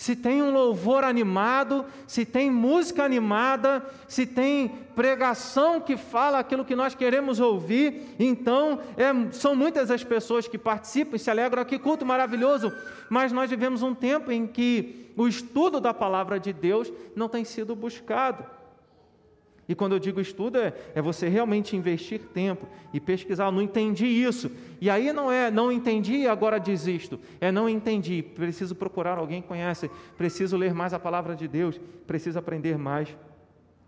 [0.00, 6.64] se tem um louvor animado, se tem música animada, se tem pregação que fala aquilo
[6.64, 11.66] que nós queremos ouvir, então é, são muitas as pessoas que participam e se alegram.
[11.66, 12.72] Que culto maravilhoso!
[13.10, 17.44] Mas nós vivemos um tempo em que o estudo da palavra de Deus não tem
[17.44, 18.42] sido buscado.
[19.70, 23.44] E quando eu digo estudo, é, é, você realmente investir tempo e pesquisar.
[23.44, 24.50] Eu não entendi isso.
[24.80, 27.20] E aí não é não entendi e agora desisto.
[27.40, 28.20] É não entendi.
[28.20, 29.88] Preciso procurar alguém que conhece.
[30.18, 31.80] Preciso ler mais a palavra de Deus.
[32.04, 33.16] Preciso aprender mais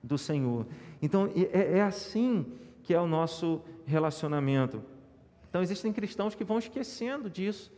[0.01, 0.68] do Senhor.
[1.03, 2.47] Então é, é assim
[2.85, 4.85] que é o nosso relacionamento.
[5.51, 7.73] Então existem cristãos que vão esquecendo disso.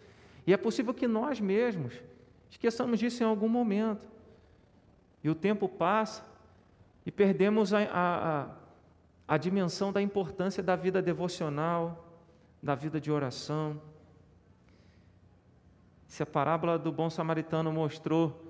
[0.47, 1.95] E é possível que nós mesmos
[2.51, 4.07] esqueçamos disso em algum momento.
[5.23, 6.34] E o tempo passa
[7.07, 8.47] e perdemos a, a,
[9.29, 12.09] a dimensão da importância da vida devocional,
[12.62, 13.81] da vida de oração.
[16.07, 18.40] Se a parábola do bom samaritano mostrou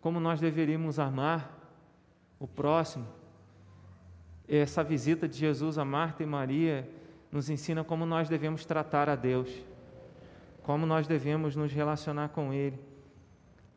[0.00, 1.58] como nós deveríamos amar
[2.38, 3.06] o próximo,
[4.46, 6.88] essa visita de Jesus a Marta e Maria
[7.32, 9.48] nos ensina como nós devemos tratar a Deus,
[10.62, 12.78] como nós devemos nos relacionar com Ele.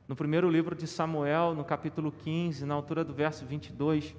[0.07, 4.15] No primeiro livro de Samuel, no capítulo 15, na altura do verso 22,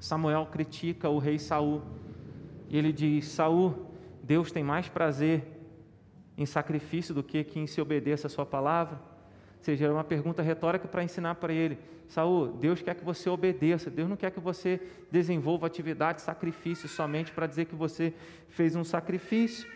[0.00, 1.82] Samuel critica o rei Saul.
[2.68, 3.86] E ele diz: Saul,
[4.22, 5.44] Deus tem mais prazer
[6.36, 8.96] em sacrifício do que em se obedeça a sua palavra?
[9.58, 13.28] Ou seja, era uma pergunta retórica para ensinar para ele: Saul, Deus quer que você
[13.28, 14.80] obedeça, Deus não quer que você
[15.12, 18.14] desenvolva atividade de sacrifício somente para dizer que você
[18.48, 19.70] fez um sacrifício.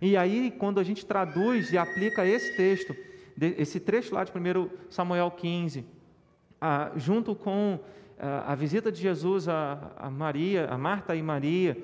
[0.00, 2.94] E aí, quando a gente traduz e aplica esse texto,
[3.40, 5.84] esse trecho lá de 1 Samuel 15,
[6.60, 7.80] ah, junto com
[8.22, 11.76] a visita de Jesus a, a Maria, a Marta e Maria,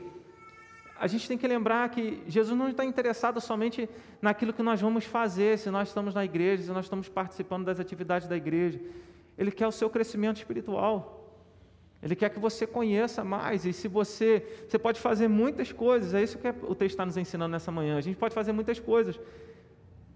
[0.98, 3.88] a gente tem que lembrar que Jesus não está interessado somente
[4.20, 7.80] naquilo que nós vamos fazer, se nós estamos na igreja, se nós estamos participando das
[7.80, 8.80] atividades da igreja.
[9.36, 11.14] Ele quer o seu crescimento espiritual.
[12.02, 13.64] Ele quer que você conheça mais.
[13.64, 14.64] E se você.
[14.68, 17.96] Você pode fazer muitas coisas, é isso que o texto está nos ensinando nessa manhã.
[17.96, 19.18] A gente pode fazer muitas coisas.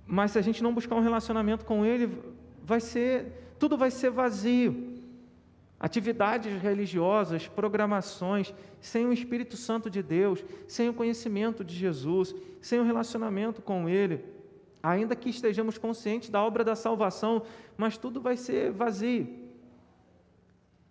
[0.06, 2.11] Mas se a gente não buscar um relacionamento com Ele,
[2.62, 3.54] vai ser.
[3.59, 4.99] Tudo vai ser vazio
[5.80, 12.78] atividades religiosas, programações, sem o Espírito Santo de Deus, sem o conhecimento de Jesus, sem
[12.78, 14.22] o relacionamento com Ele,
[14.82, 17.42] ainda que estejamos conscientes da obra da salvação,
[17.78, 19.49] mas tudo vai ser vazio.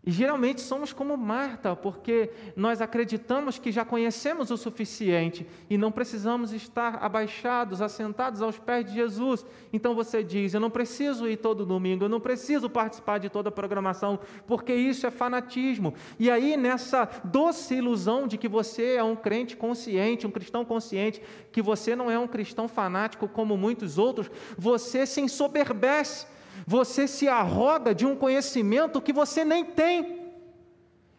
[0.09, 5.91] E geralmente somos como Marta, porque nós acreditamos que já conhecemos o suficiente e não
[5.91, 9.45] precisamos estar abaixados, assentados aos pés de Jesus.
[9.71, 13.49] Então você diz: Eu não preciso ir todo domingo, eu não preciso participar de toda
[13.49, 15.93] a programação, porque isso é fanatismo.
[16.17, 21.21] E aí, nessa doce ilusão de que você é um crente consciente, um cristão consciente,
[21.51, 26.25] que você não é um cristão fanático como muitos outros, você se ensoberbece
[26.65, 30.19] você se arroga de um conhecimento que você nem tem.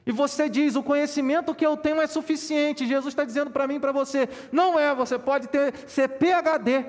[0.06, 2.86] E você diz: o conhecimento que eu tenho é suficiente.
[2.86, 6.86] Jesus está dizendo para mim e para você: não é, você pode ter, ser PHD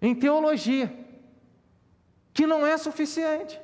[0.00, 0.92] em teologia,
[2.32, 3.60] que não é suficiente.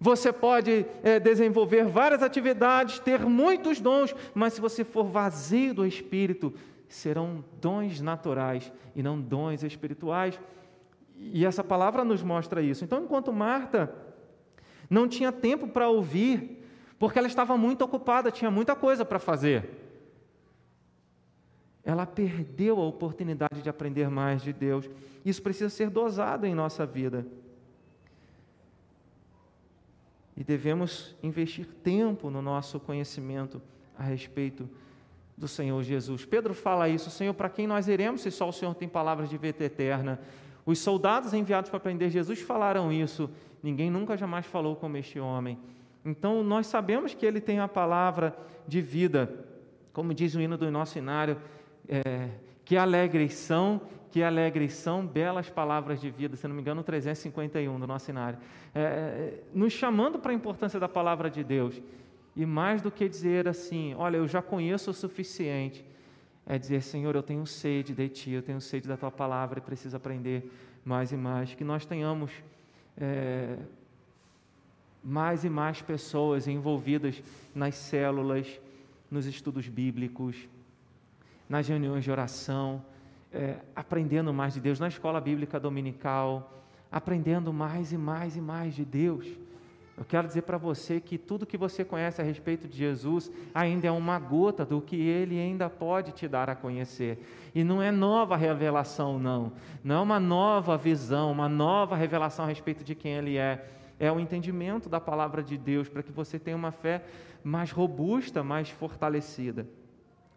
[0.00, 5.86] Você pode é, desenvolver várias atividades, ter muitos dons, mas se você for vazio do
[5.86, 6.52] Espírito,
[6.88, 10.38] serão dons naturais e não dons espirituais.
[11.32, 12.84] E essa palavra nos mostra isso.
[12.84, 13.94] Então, enquanto Marta
[14.88, 16.62] não tinha tempo para ouvir,
[16.98, 19.68] porque ela estava muito ocupada, tinha muita coisa para fazer,
[21.84, 24.88] ela perdeu a oportunidade de aprender mais de Deus.
[25.24, 27.26] Isso precisa ser dosado em nossa vida.
[30.36, 33.60] E devemos investir tempo no nosso conhecimento
[33.96, 34.68] a respeito
[35.36, 36.24] do Senhor Jesus.
[36.24, 39.36] Pedro fala isso, Senhor, para quem nós iremos se só o Senhor tem palavras de
[39.36, 40.20] vida eterna?
[40.66, 43.30] Os soldados enviados para prender Jesus falaram isso.
[43.62, 45.58] Ninguém nunca jamais falou como este homem.
[46.04, 49.46] Então nós sabemos que ele tem a palavra de vida,
[49.92, 51.38] como diz o hino do nosso inário,
[51.88, 52.28] é,
[52.64, 57.78] que alegres são, que alegres são belas palavras de vida, se não me engano, 351
[57.78, 58.38] do nosso inário,
[58.74, 61.80] é, é, nos chamando para a importância da palavra de Deus.
[62.36, 65.84] E mais do que dizer assim, olha, eu já conheço o suficiente,
[66.46, 69.62] é dizer: Senhor, eu tenho sede de Ti, eu tenho sede da Tua palavra e
[69.62, 70.50] preciso aprender
[70.84, 71.54] mais e mais.
[71.54, 72.30] Que nós tenhamos
[72.96, 73.56] é,
[75.02, 77.22] mais e mais pessoas envolvidas
[77.54, 78.60] nas células,
[79.10, 80.48] nos estudos bíblicos,
[81.48, 82.82] nas reuniões de oração,
[83.32, 86.52] é, aprendendo mais de Deus, na escola bíblica dominical,
[86.90, 89.26] aprendendo mais e mais e mais de Deus.
[89.96, 93.86] Eu quero dizer para você que tudo que você conhece a respeito de Jesus ainda
[93.86, 97.24] é uma gota do que ele ainda pode te dar a conhecer.
[97.54, 99.52] E não é nova revelação, não.
[99.84, 103.68] Não é uma nova visão, uma nova revelação a respeito de quem ele é.
[104.00, 107.04] É o entendimento da palavra de Deus para que você tenha uma fé
[107.44, 109.64] mais robusta, mais fortalecida.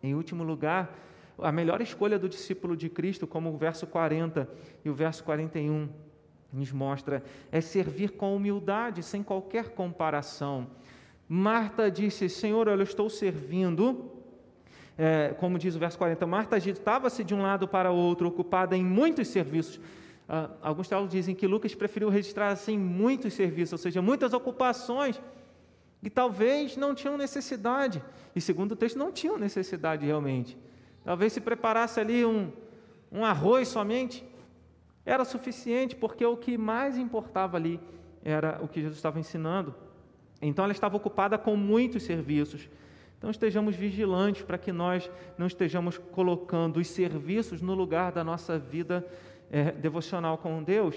[0.04, 0.96] Em último lugar,
[1.39, 4.48] a melhor escolha do discípulo de Cristo, como o verso 40
[4.86, 5.89] e o verso 41
[6.52, 10.68] nos mostra é servir com humildade, sem qualquer comparação.
[11.28, 14.12] Marta disse: Senhor, eu estou servindo.
[14.98, 18.84] É, como diz o verso 40, Marta agitava-se de um lado para outro, ocupada em
[18.84, 19.80] muitos serviços.
[20.28, 25.21] Ah, alguns teólogos dizem que Lucas preferiu registrar assim muitos serviços, ou seja, muitas ocupações,
[26.02, 28.02] e talvez não tinham necessidade.
[28.36, 30.58] E segundo o texto, não tinham necessidade realmente.
[31.04, 32.52] Talvez se preparasse ali um,
[33.12, 34.26] um arroz somente,
[35.08, 37.80] era suficiente, porque o que mais importava ali
[38.24, 39.74] era o que Jesus estava ensinando.
[40.42, 42.70] Então ela estava ocupada com muitos serviços.
[43.18, 48.60] Então estejamos vigilantes para que nós não estejamos colocando os serviços no lugar da nossa
[48.60, 49.08] vida
[49.50, 50.96] é, devocional com Deus.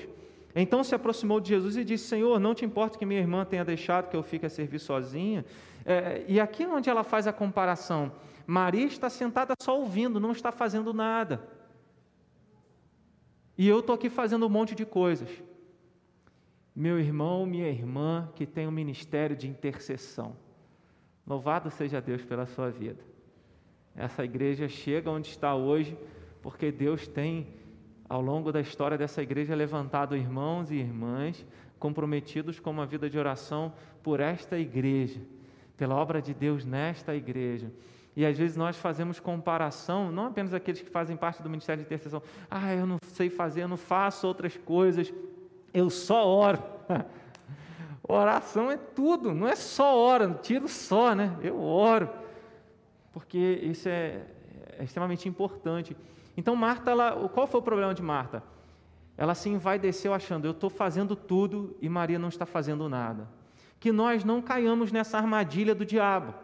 [0.57, 3.65] Então se aproximou de Jesus e disse: Senhor, não te importa que minha irmã tenha
[3.65, 5.45] deixado que eu fique a servir sozinha?
[5.87, 8.13] É, e aqui é onde ela faz a comparação,
[8.45, 11.60] Maria está sentada só ouvindo, não está fazendo nada.
[13.61, 15.29] E eu estou aqui fazendo um monte de coisas.
[16.75, 20.35] Meu irmão, minha irmã, que tem um ministério de intercessão.
[21.27, 23.05] Louvado seja Deus pela sua vida.
[23.95, 25.95] Essa igreja chega onde está hoje,
[26.41, 27.49] porque Deus tem,
[28.09, 31.47] ao longo da história dessa igreja, levantado irmãos e irmãs
[31.79, 35.21] comprometidos com uma vida de oração por esta igreja,
[35.77, 37.71] pela obra de Deus nesta igreja.
[38.17, 41.87] E às vezes nós fazemos comparação, não apenas aqueles que fazem parte do ministério de
[41.87, 42.23] intercessão.
[42.51, 45.13] Ah, eu não sei fazer, eu não faço outras coisas,
[45.73, 46.63] eu só oro.
[48.07, 51.37] Oração é tudo, não é só ora, tiro só, né?
[51.43, 52.11] Eu oro,
[53.13, 54.27] porque isso é,
[54.77, 55.97] é extremamente importante.
[56.37, 58.43] Então, Marta, ela, qual foi o problema de Marta?
[59.17, 63.29] Ela se envaideceu achando, eu estou fazendo tudo e Maria não está fazendo nada.
[63.79, 66.35] Que nós não caiamos nessa armadilha do diabo,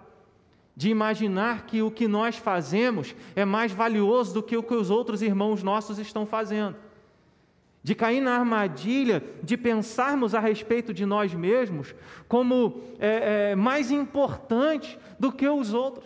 [0.77, 4.91] de imaginar que o que nós fazemos é mais valioso do que o que os
[4.91, 6.77] outros irmãos nossos estão fazendo
[7.87, 11.95] de cair na armadilha de pensarmos a respeito de nós mesmos
[12.27, 16.05] como é, é, mais importante do que os outros.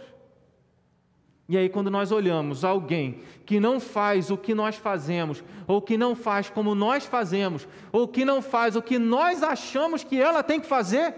[1.48, 5.96] E aí, quando nós olhamos alguém que não faz o que nós fazemos, ou que
[5.96, 10.42] não faz como nós fazemos, ou que não faz o que nós achamos que ela
[10.42, 11.14] tem que fazer,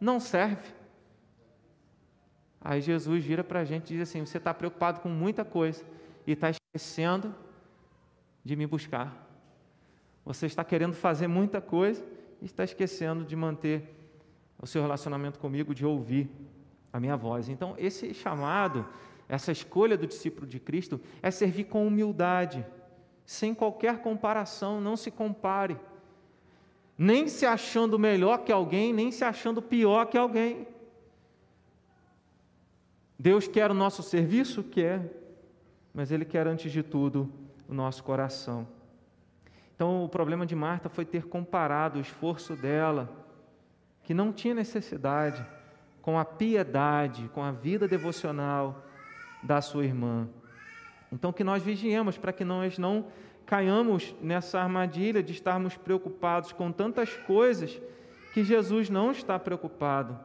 [0.00, 0.79] não serve.
[2.60, 5.82] Aí Jesus vira para a gente e diz assim: Você está preocupado com muita coisa
[6.26, 7.34] e está esquecendo
[8.44, 9.28] de me buscar.
[10.24, 12.04] Você está querendo fazer muita coisa
[12.40, 13.96] e está esquecendo de manter
[14.60, 16.30] o seu relacionamento comigo, de ouvir
[16.92, 17.48] a minha voz.
[17.48, 18.86] Então, esse chamado,
[19.28, 22.64] essa escolha do discípulo de Cristo é servir com humildade,
[23.24, 25.78] sem qualquer comparação, não se compare.
[26.98, 30.66] Nem se achando melhor que alguém, nem se achando pior que alguém.
[33.22, 34.62] Deus quer o nosso serviço?
[34.62, 35.02] Quer,
[35.92, 37.30] mas Ele quer, antes de tudo,
[37.68, 38.66] o nosso coração.
[39.76, 43.14] Então, o problema de Marta foi ter comparado o esforço dela,
[44.04, 45.44] que não tinha necessidade,
[46.00, 48.86] com a piedade, com a vida devocional
[49.42, 50.26] da sua irmã.
[51.12, 53.08] Então, que nós vigiemos para que nós não
[53.44, 57.82] caiamos nessa armadilha de estarmos preocupados com tantas coisas
[58.32, 60.18] que Jesus não está preocupado,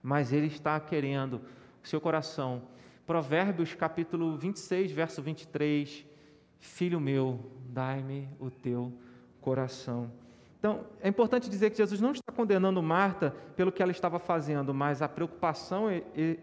[0.00, 1.40] mas Ele está querendo
[1.82, 2.62] seu coração.
[3.06, 6.04] Provérbios capítulo 26, verso 23.
[6.58, 8.92] Filho meu, dai-me o teu
[9.40, 10.10] coração.
[10.58, 14.74] Então, é importante dizer que Jesus não está condenando Marta pelo que ela estava fazendo,
[14.74, 15.86] mas a preocupação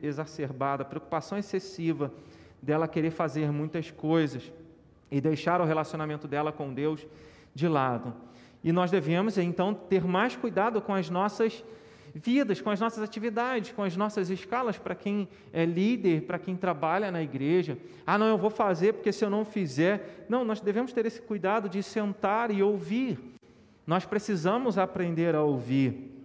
[0.01, 2.11] exacerbada, a preocupação excessiva
[2.59, 4.51] dela querer fazer muitas coisas
[5.11, 7.05] e deixar o relacionamento dela com Deus
[7.53, 8.11] de lado.
[8.63, 11.63] E nós devemos, então, ter mais cuidado com as nossas
[12.17, 16.55] vidas, com as nossas atividades, com as nossas escalas para quem é líder, para quem
[16.55, 17.77] trabalha na igreja.
[18.05, 20.25] Ah, não, eu vou fazer porque se eu não fizer.
[20.27, 23.19] Não, nós devemos ter esse cuidado de sentar e ouvir.
[23.85, 26.16] Nós precisamos aprender a ouvir.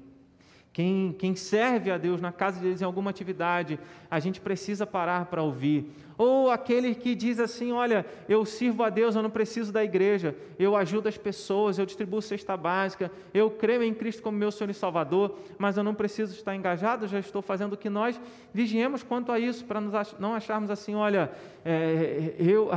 [0.73, 3.79] Quem, quem serve a Deus na casa deles em alguma atividade,
[4.11, 5.93] a gente precisa parar para ouvir.
[6.16, 10.35] Ou aquele que diz assim: Olha, eu sirvo a Deus, eu não preciso da igreja,
[10.59, 14.70] eu ajudo as pessoas, eu distribuo cesta básica, eu creio em Cristo como meu Senhor
[14.70, 18.18] e Salvador, mas eu não preciso estar engajado, já estou fazendo o que nós
[18.55, 19.81] vigiemos quanto a isso, para
[20.18, 21.31] não acharmos assim: Olha,
[21.66, 22.70] é, eu,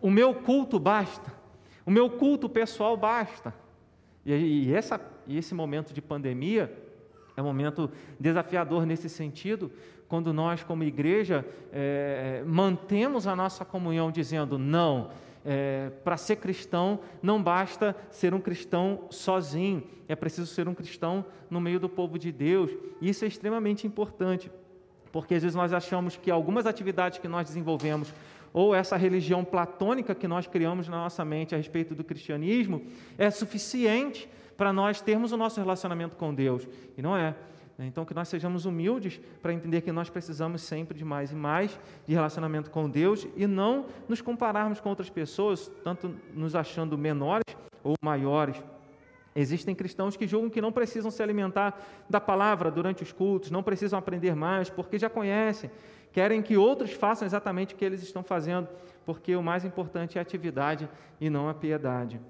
[0.00, 1.32] o meu culto basta,
[1.84, 3.52] o meu culto pessoal basta.
[4.24, 6.86] E, e, essa, e esse momento de pandemia
[7.38, 9.70] é um momento desafiador nesse sentido,
[10.08, 15.10] quando nós, como igreja, é, mantemos a nossa comunhão dizendo: não,
[15.44, 21.24] é, para ser cristão não basta ser um cristão sozinho, é preciso ser um cristão
[21.48, 22.72] no meio do povo de Deus.
[23.00, 24.50] Isso é extremamente importante,
[25.12, 28.12] porque às vezes nós achamos que algumas atividades que nós desenvolvemos,
[28.52, 32.82] ou essa religião platônica que nós criamos na nossa mente a respeito do cristianismo,
[33.16, 34.28] é suficiente
[34.58, 36.68] para nós termos o nosso relacionamento com Deus.
[36.96, 37.34] E não é.
[37.78, 41.78] Então, que nós sejamos humildes para entender que nós precisamos sempre de mais e mais
[42.04, 47.44] de relacionamento com Deus e não nos compararmos com outras pessoas, tanto nos achando menores
[47.84, 48.60] ou maiores.
[49.32, 51.80] Existem cristãos que julgam que não precisam se alimentar
[52.10, 55.70] da palavra durante os cultos, não precisam aprender mais, porque já conhecem,
[56.10, 58.66] querem que outros façam exatamente o que eles estão fazendo,
[59.06, 60.88] porque o mais importante é a atividade
[61.20, 62.20] e não a piedade.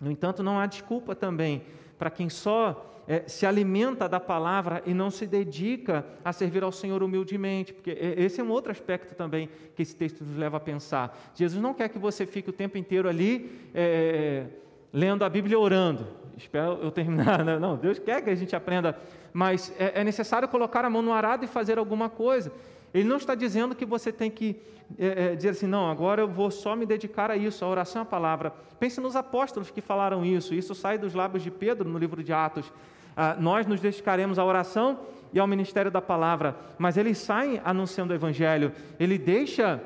[0.00, 1.62] No entanto, não há desculpa também
[1.98, 6.70] para quem só é, se alimenta da palavra e não se dedica a servir ao
[6.70, 10.60] Senhor humildemente, porque esse é um outro aspecto também que esse texto nos leva a
[10.60, 11.18] pensar.
[11.34, 14.46] Jesus não quer que você fique o tempo inteiro ali é,
[14.92, 16.06] lendo a Bíblia e orando.
[16.36, 17.42] Espero eu terminar.
[17.48, 17.58] Né?
[17.58, 18.96] Não, Deus quer que a gente aprenda,
[19.32, 22.52] mas é, é necessário colocar a mão no arado e fazer alguma coisa.
[22.92, 24.56] Ele não está dizendo que você tem que
[24.98, 28.02] é, é, dizer assim, não, agora eu vou só me dedicar a isso, a oração,
[28.02, 28.52] a palavra.
[28.80, 30.54] Pense nos apóstolos que falaram isso.
[30.54, 32.72] Isso sai dos lábios de Pedro no livro de Atos.
[33.16, 35.00] Ah, nós nos dedicaremos à oração
[35.32, 38.72] e ao ministério da palavra, mas eles saem anunciando o evangelho.
[38.98, 39.82] Ele deixa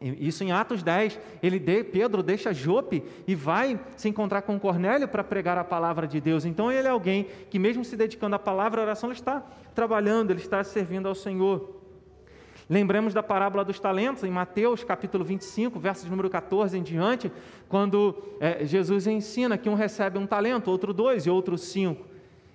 [0.00, 5.08] isso em Atos 10, ele de, Pedro deixa Jope e vai se encontrar com Cornélio
[5.08, 6.44] para pregar a palavra de Deus.
[6.44, 9.42] Então ele é alguém que, mesmo se dedicando à palavra, à oração, ele está
[9.74, 11.77] trabalhando, ele está servindo ao Senhor.
[12.68, 17.32] Lembramos da parábola dos talentos em Mateus capítulo 25, versos número 14 em diante,
[17.66, 22.07] quando é, Jesus ensina que um recebe um talento, outro dois e outro cinco.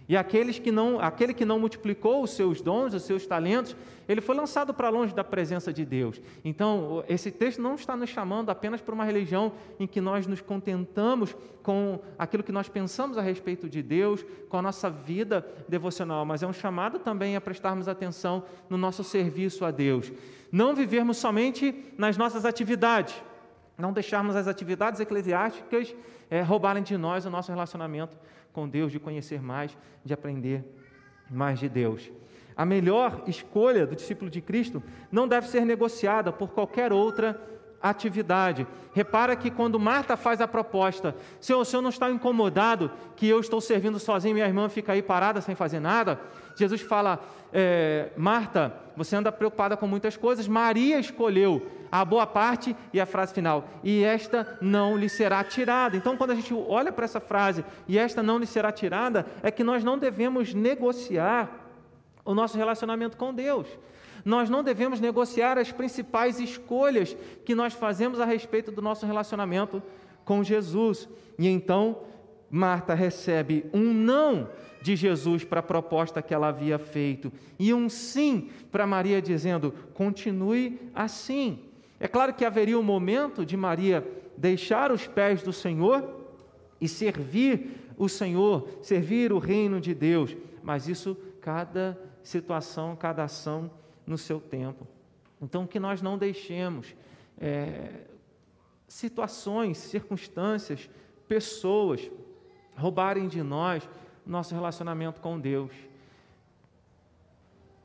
[0.07, 3.75] E aqueles que não, aquele que não multiplicou os seus dons, os seus talentos,
[4.07, 6.21] ele foi lançado para longe da presença de Deus.
[6.43, 10.41] Então, esse texto não está nos chamando apenas para uma religião em que nós nos
[10.41, 16.25] contentamos com aquilo que nós pensamos a respeito de Deus, com a nossa vida devocional,
[16.25, 20.11] mas é um chamado também a prestarmos atenção no nosso serviço a Deus.
[20.51, 23.15] Não vivermos somente nas nossas atividades,
[23.77, 25.95] não deixarmos as atividades eclesiásticas
[26.29, 28.17] é, roubarem de nós o nosso relacionamento
[28.51, 30.63] com Deus, de conhecer mais, de aprender
[31.29, 32.11] mais de Deus.
[32.55, 37.41] A melhor escolha do discípulo de Cristo não deve ser negociada por qualquer outra
[37.83, 38.65] atividade.
[38.93, 43.39] Repara que quando Marta faz a proposta, Senhor, o Senhor não está incomodado que eu
[43.39, 46.19] estou servindo sozinho, minha irmã fica aí parada sem fazer nada?
[46.55, 47.19] Jesus fala,
[47.51, 53.05] é, Marta, você anda preocupada com muitas coisas, Maria escolheu a boa parte e a
[53.05, 55.95] frase final, e esta não lhe será tirada.
[55.95, 59.51] Então, quando a gente olha para essa frase, e esta não lhe será tirada, é
[59.51, 61.49] que nós não devemos negociar
[62.25, 63.67] o nosso relacionamento com Deus.
[64.25, 69.83] Nós não devemos negociar as principais escolhas que nós fazemos a respeito do nosso relacionamento
[70.23, 71.09] com Jesus.
[71.37, 71.97] E então,
[72.49, 74.49] Marta recebe um não
[74.81, 79.73] de Jesus para a proposta que ela havia feito e um sim para Maria, dizendo:
[79.93, 81.59] continue assim.
[81.99, 84.05] É claro que haveria um momento de Maria
[84.37, 86.07] deixar os pés do Senhor
[86.79, 93.71] e servir o Senhor, servir o reino de Deus, mas isso, cada situação, cada ação
[94.05, 94.87] no seu tempo.
[95.41, 96.95] Então, que nós não deixemos
[97.39, 98.05] é,
[98.87, 100.89] situações, circunstâncias,
[101.27, 102.09] pessoas
[102.75, 103.87] roubarem de nós
[104.25, 105.71] nosso relacionamento com Deus.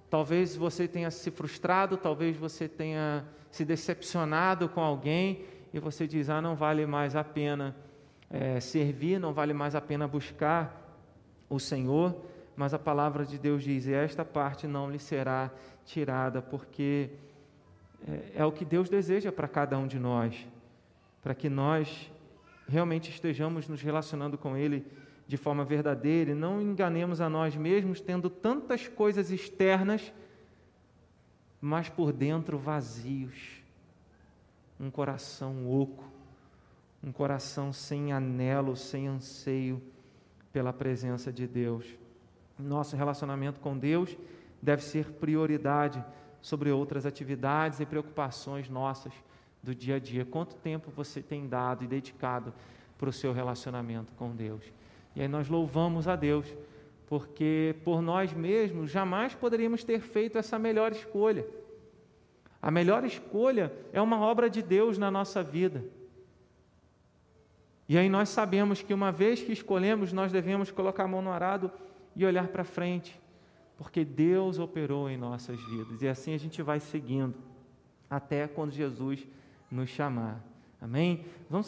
[0.09, 6.31] Talvez você tenha se frustrado, talvez você tenha se decepcionado com alguém e você diz:
[6.31, 7.77] ah, não vale mais a pena
[8.31, 10.99] é, servir, não vale mais a pena buscar
[11.49, 12.15] o Senhor.
[12.59, 15.49] Mas a palavra de Deus diz: e esta parte não lhe será
[15.87, 17.09] tirada, porque
[18.05, 20.45] é, é o que Deus deseja para cada um de nós,
[21.23, 22.11] para que nós
[22.67, 24.85] realmente estejamos nos relacionando com Ele
[25.29, 30.13] de forma verdadeira e não enganemos a nós mesmos tendo tantas coisas externas,
[31.61, 33.63] mas por dentro vazios.
[34.81, 36.05] Um coração oco,
[37.05, 39.81] um coração sem anelo, sem anseio
[40.53, 41.87] pela presença de Deus.
[42.59, 44.17] Nosso relacionamento com Deus
[44.61, 46.05] deve ser prioridade
[46.41, 49.13] sobre outras atividades e preocupações nossas
[49.63, 50.25] do dia a dia.
[50.25, 52.53] Quanto tempo você tem dado e dedicado
[52.97, 54.65] para o seu relacionamento com Deus?
[55.15, 56.47] E aí nós louvamos a Deus,
[57.07, 61.47] porque por nós mesmos jamais poderíamos ter feito essa melhor escolha.
[62.61, 65.85] A melhor escolha é uma obra de Deus na nossa vida.
[67.89, 71.31] E aí nós sabemos que uma vez que escolhemos, nós devemos colocar a mão no
[71.31, 71.71] arado
[72.19, 73.19] e olhar para frente,
[73.77, 76.03] porque Deus operou em nossas vidas.
[76.03, 77.35] E assim a gente vai seguindo
[78.11, 79.27] até quando Jesus
[79.71, 80.45] nos chamar.
[80.81, 81.25] Amém?
[81.49, 81.67] Vamos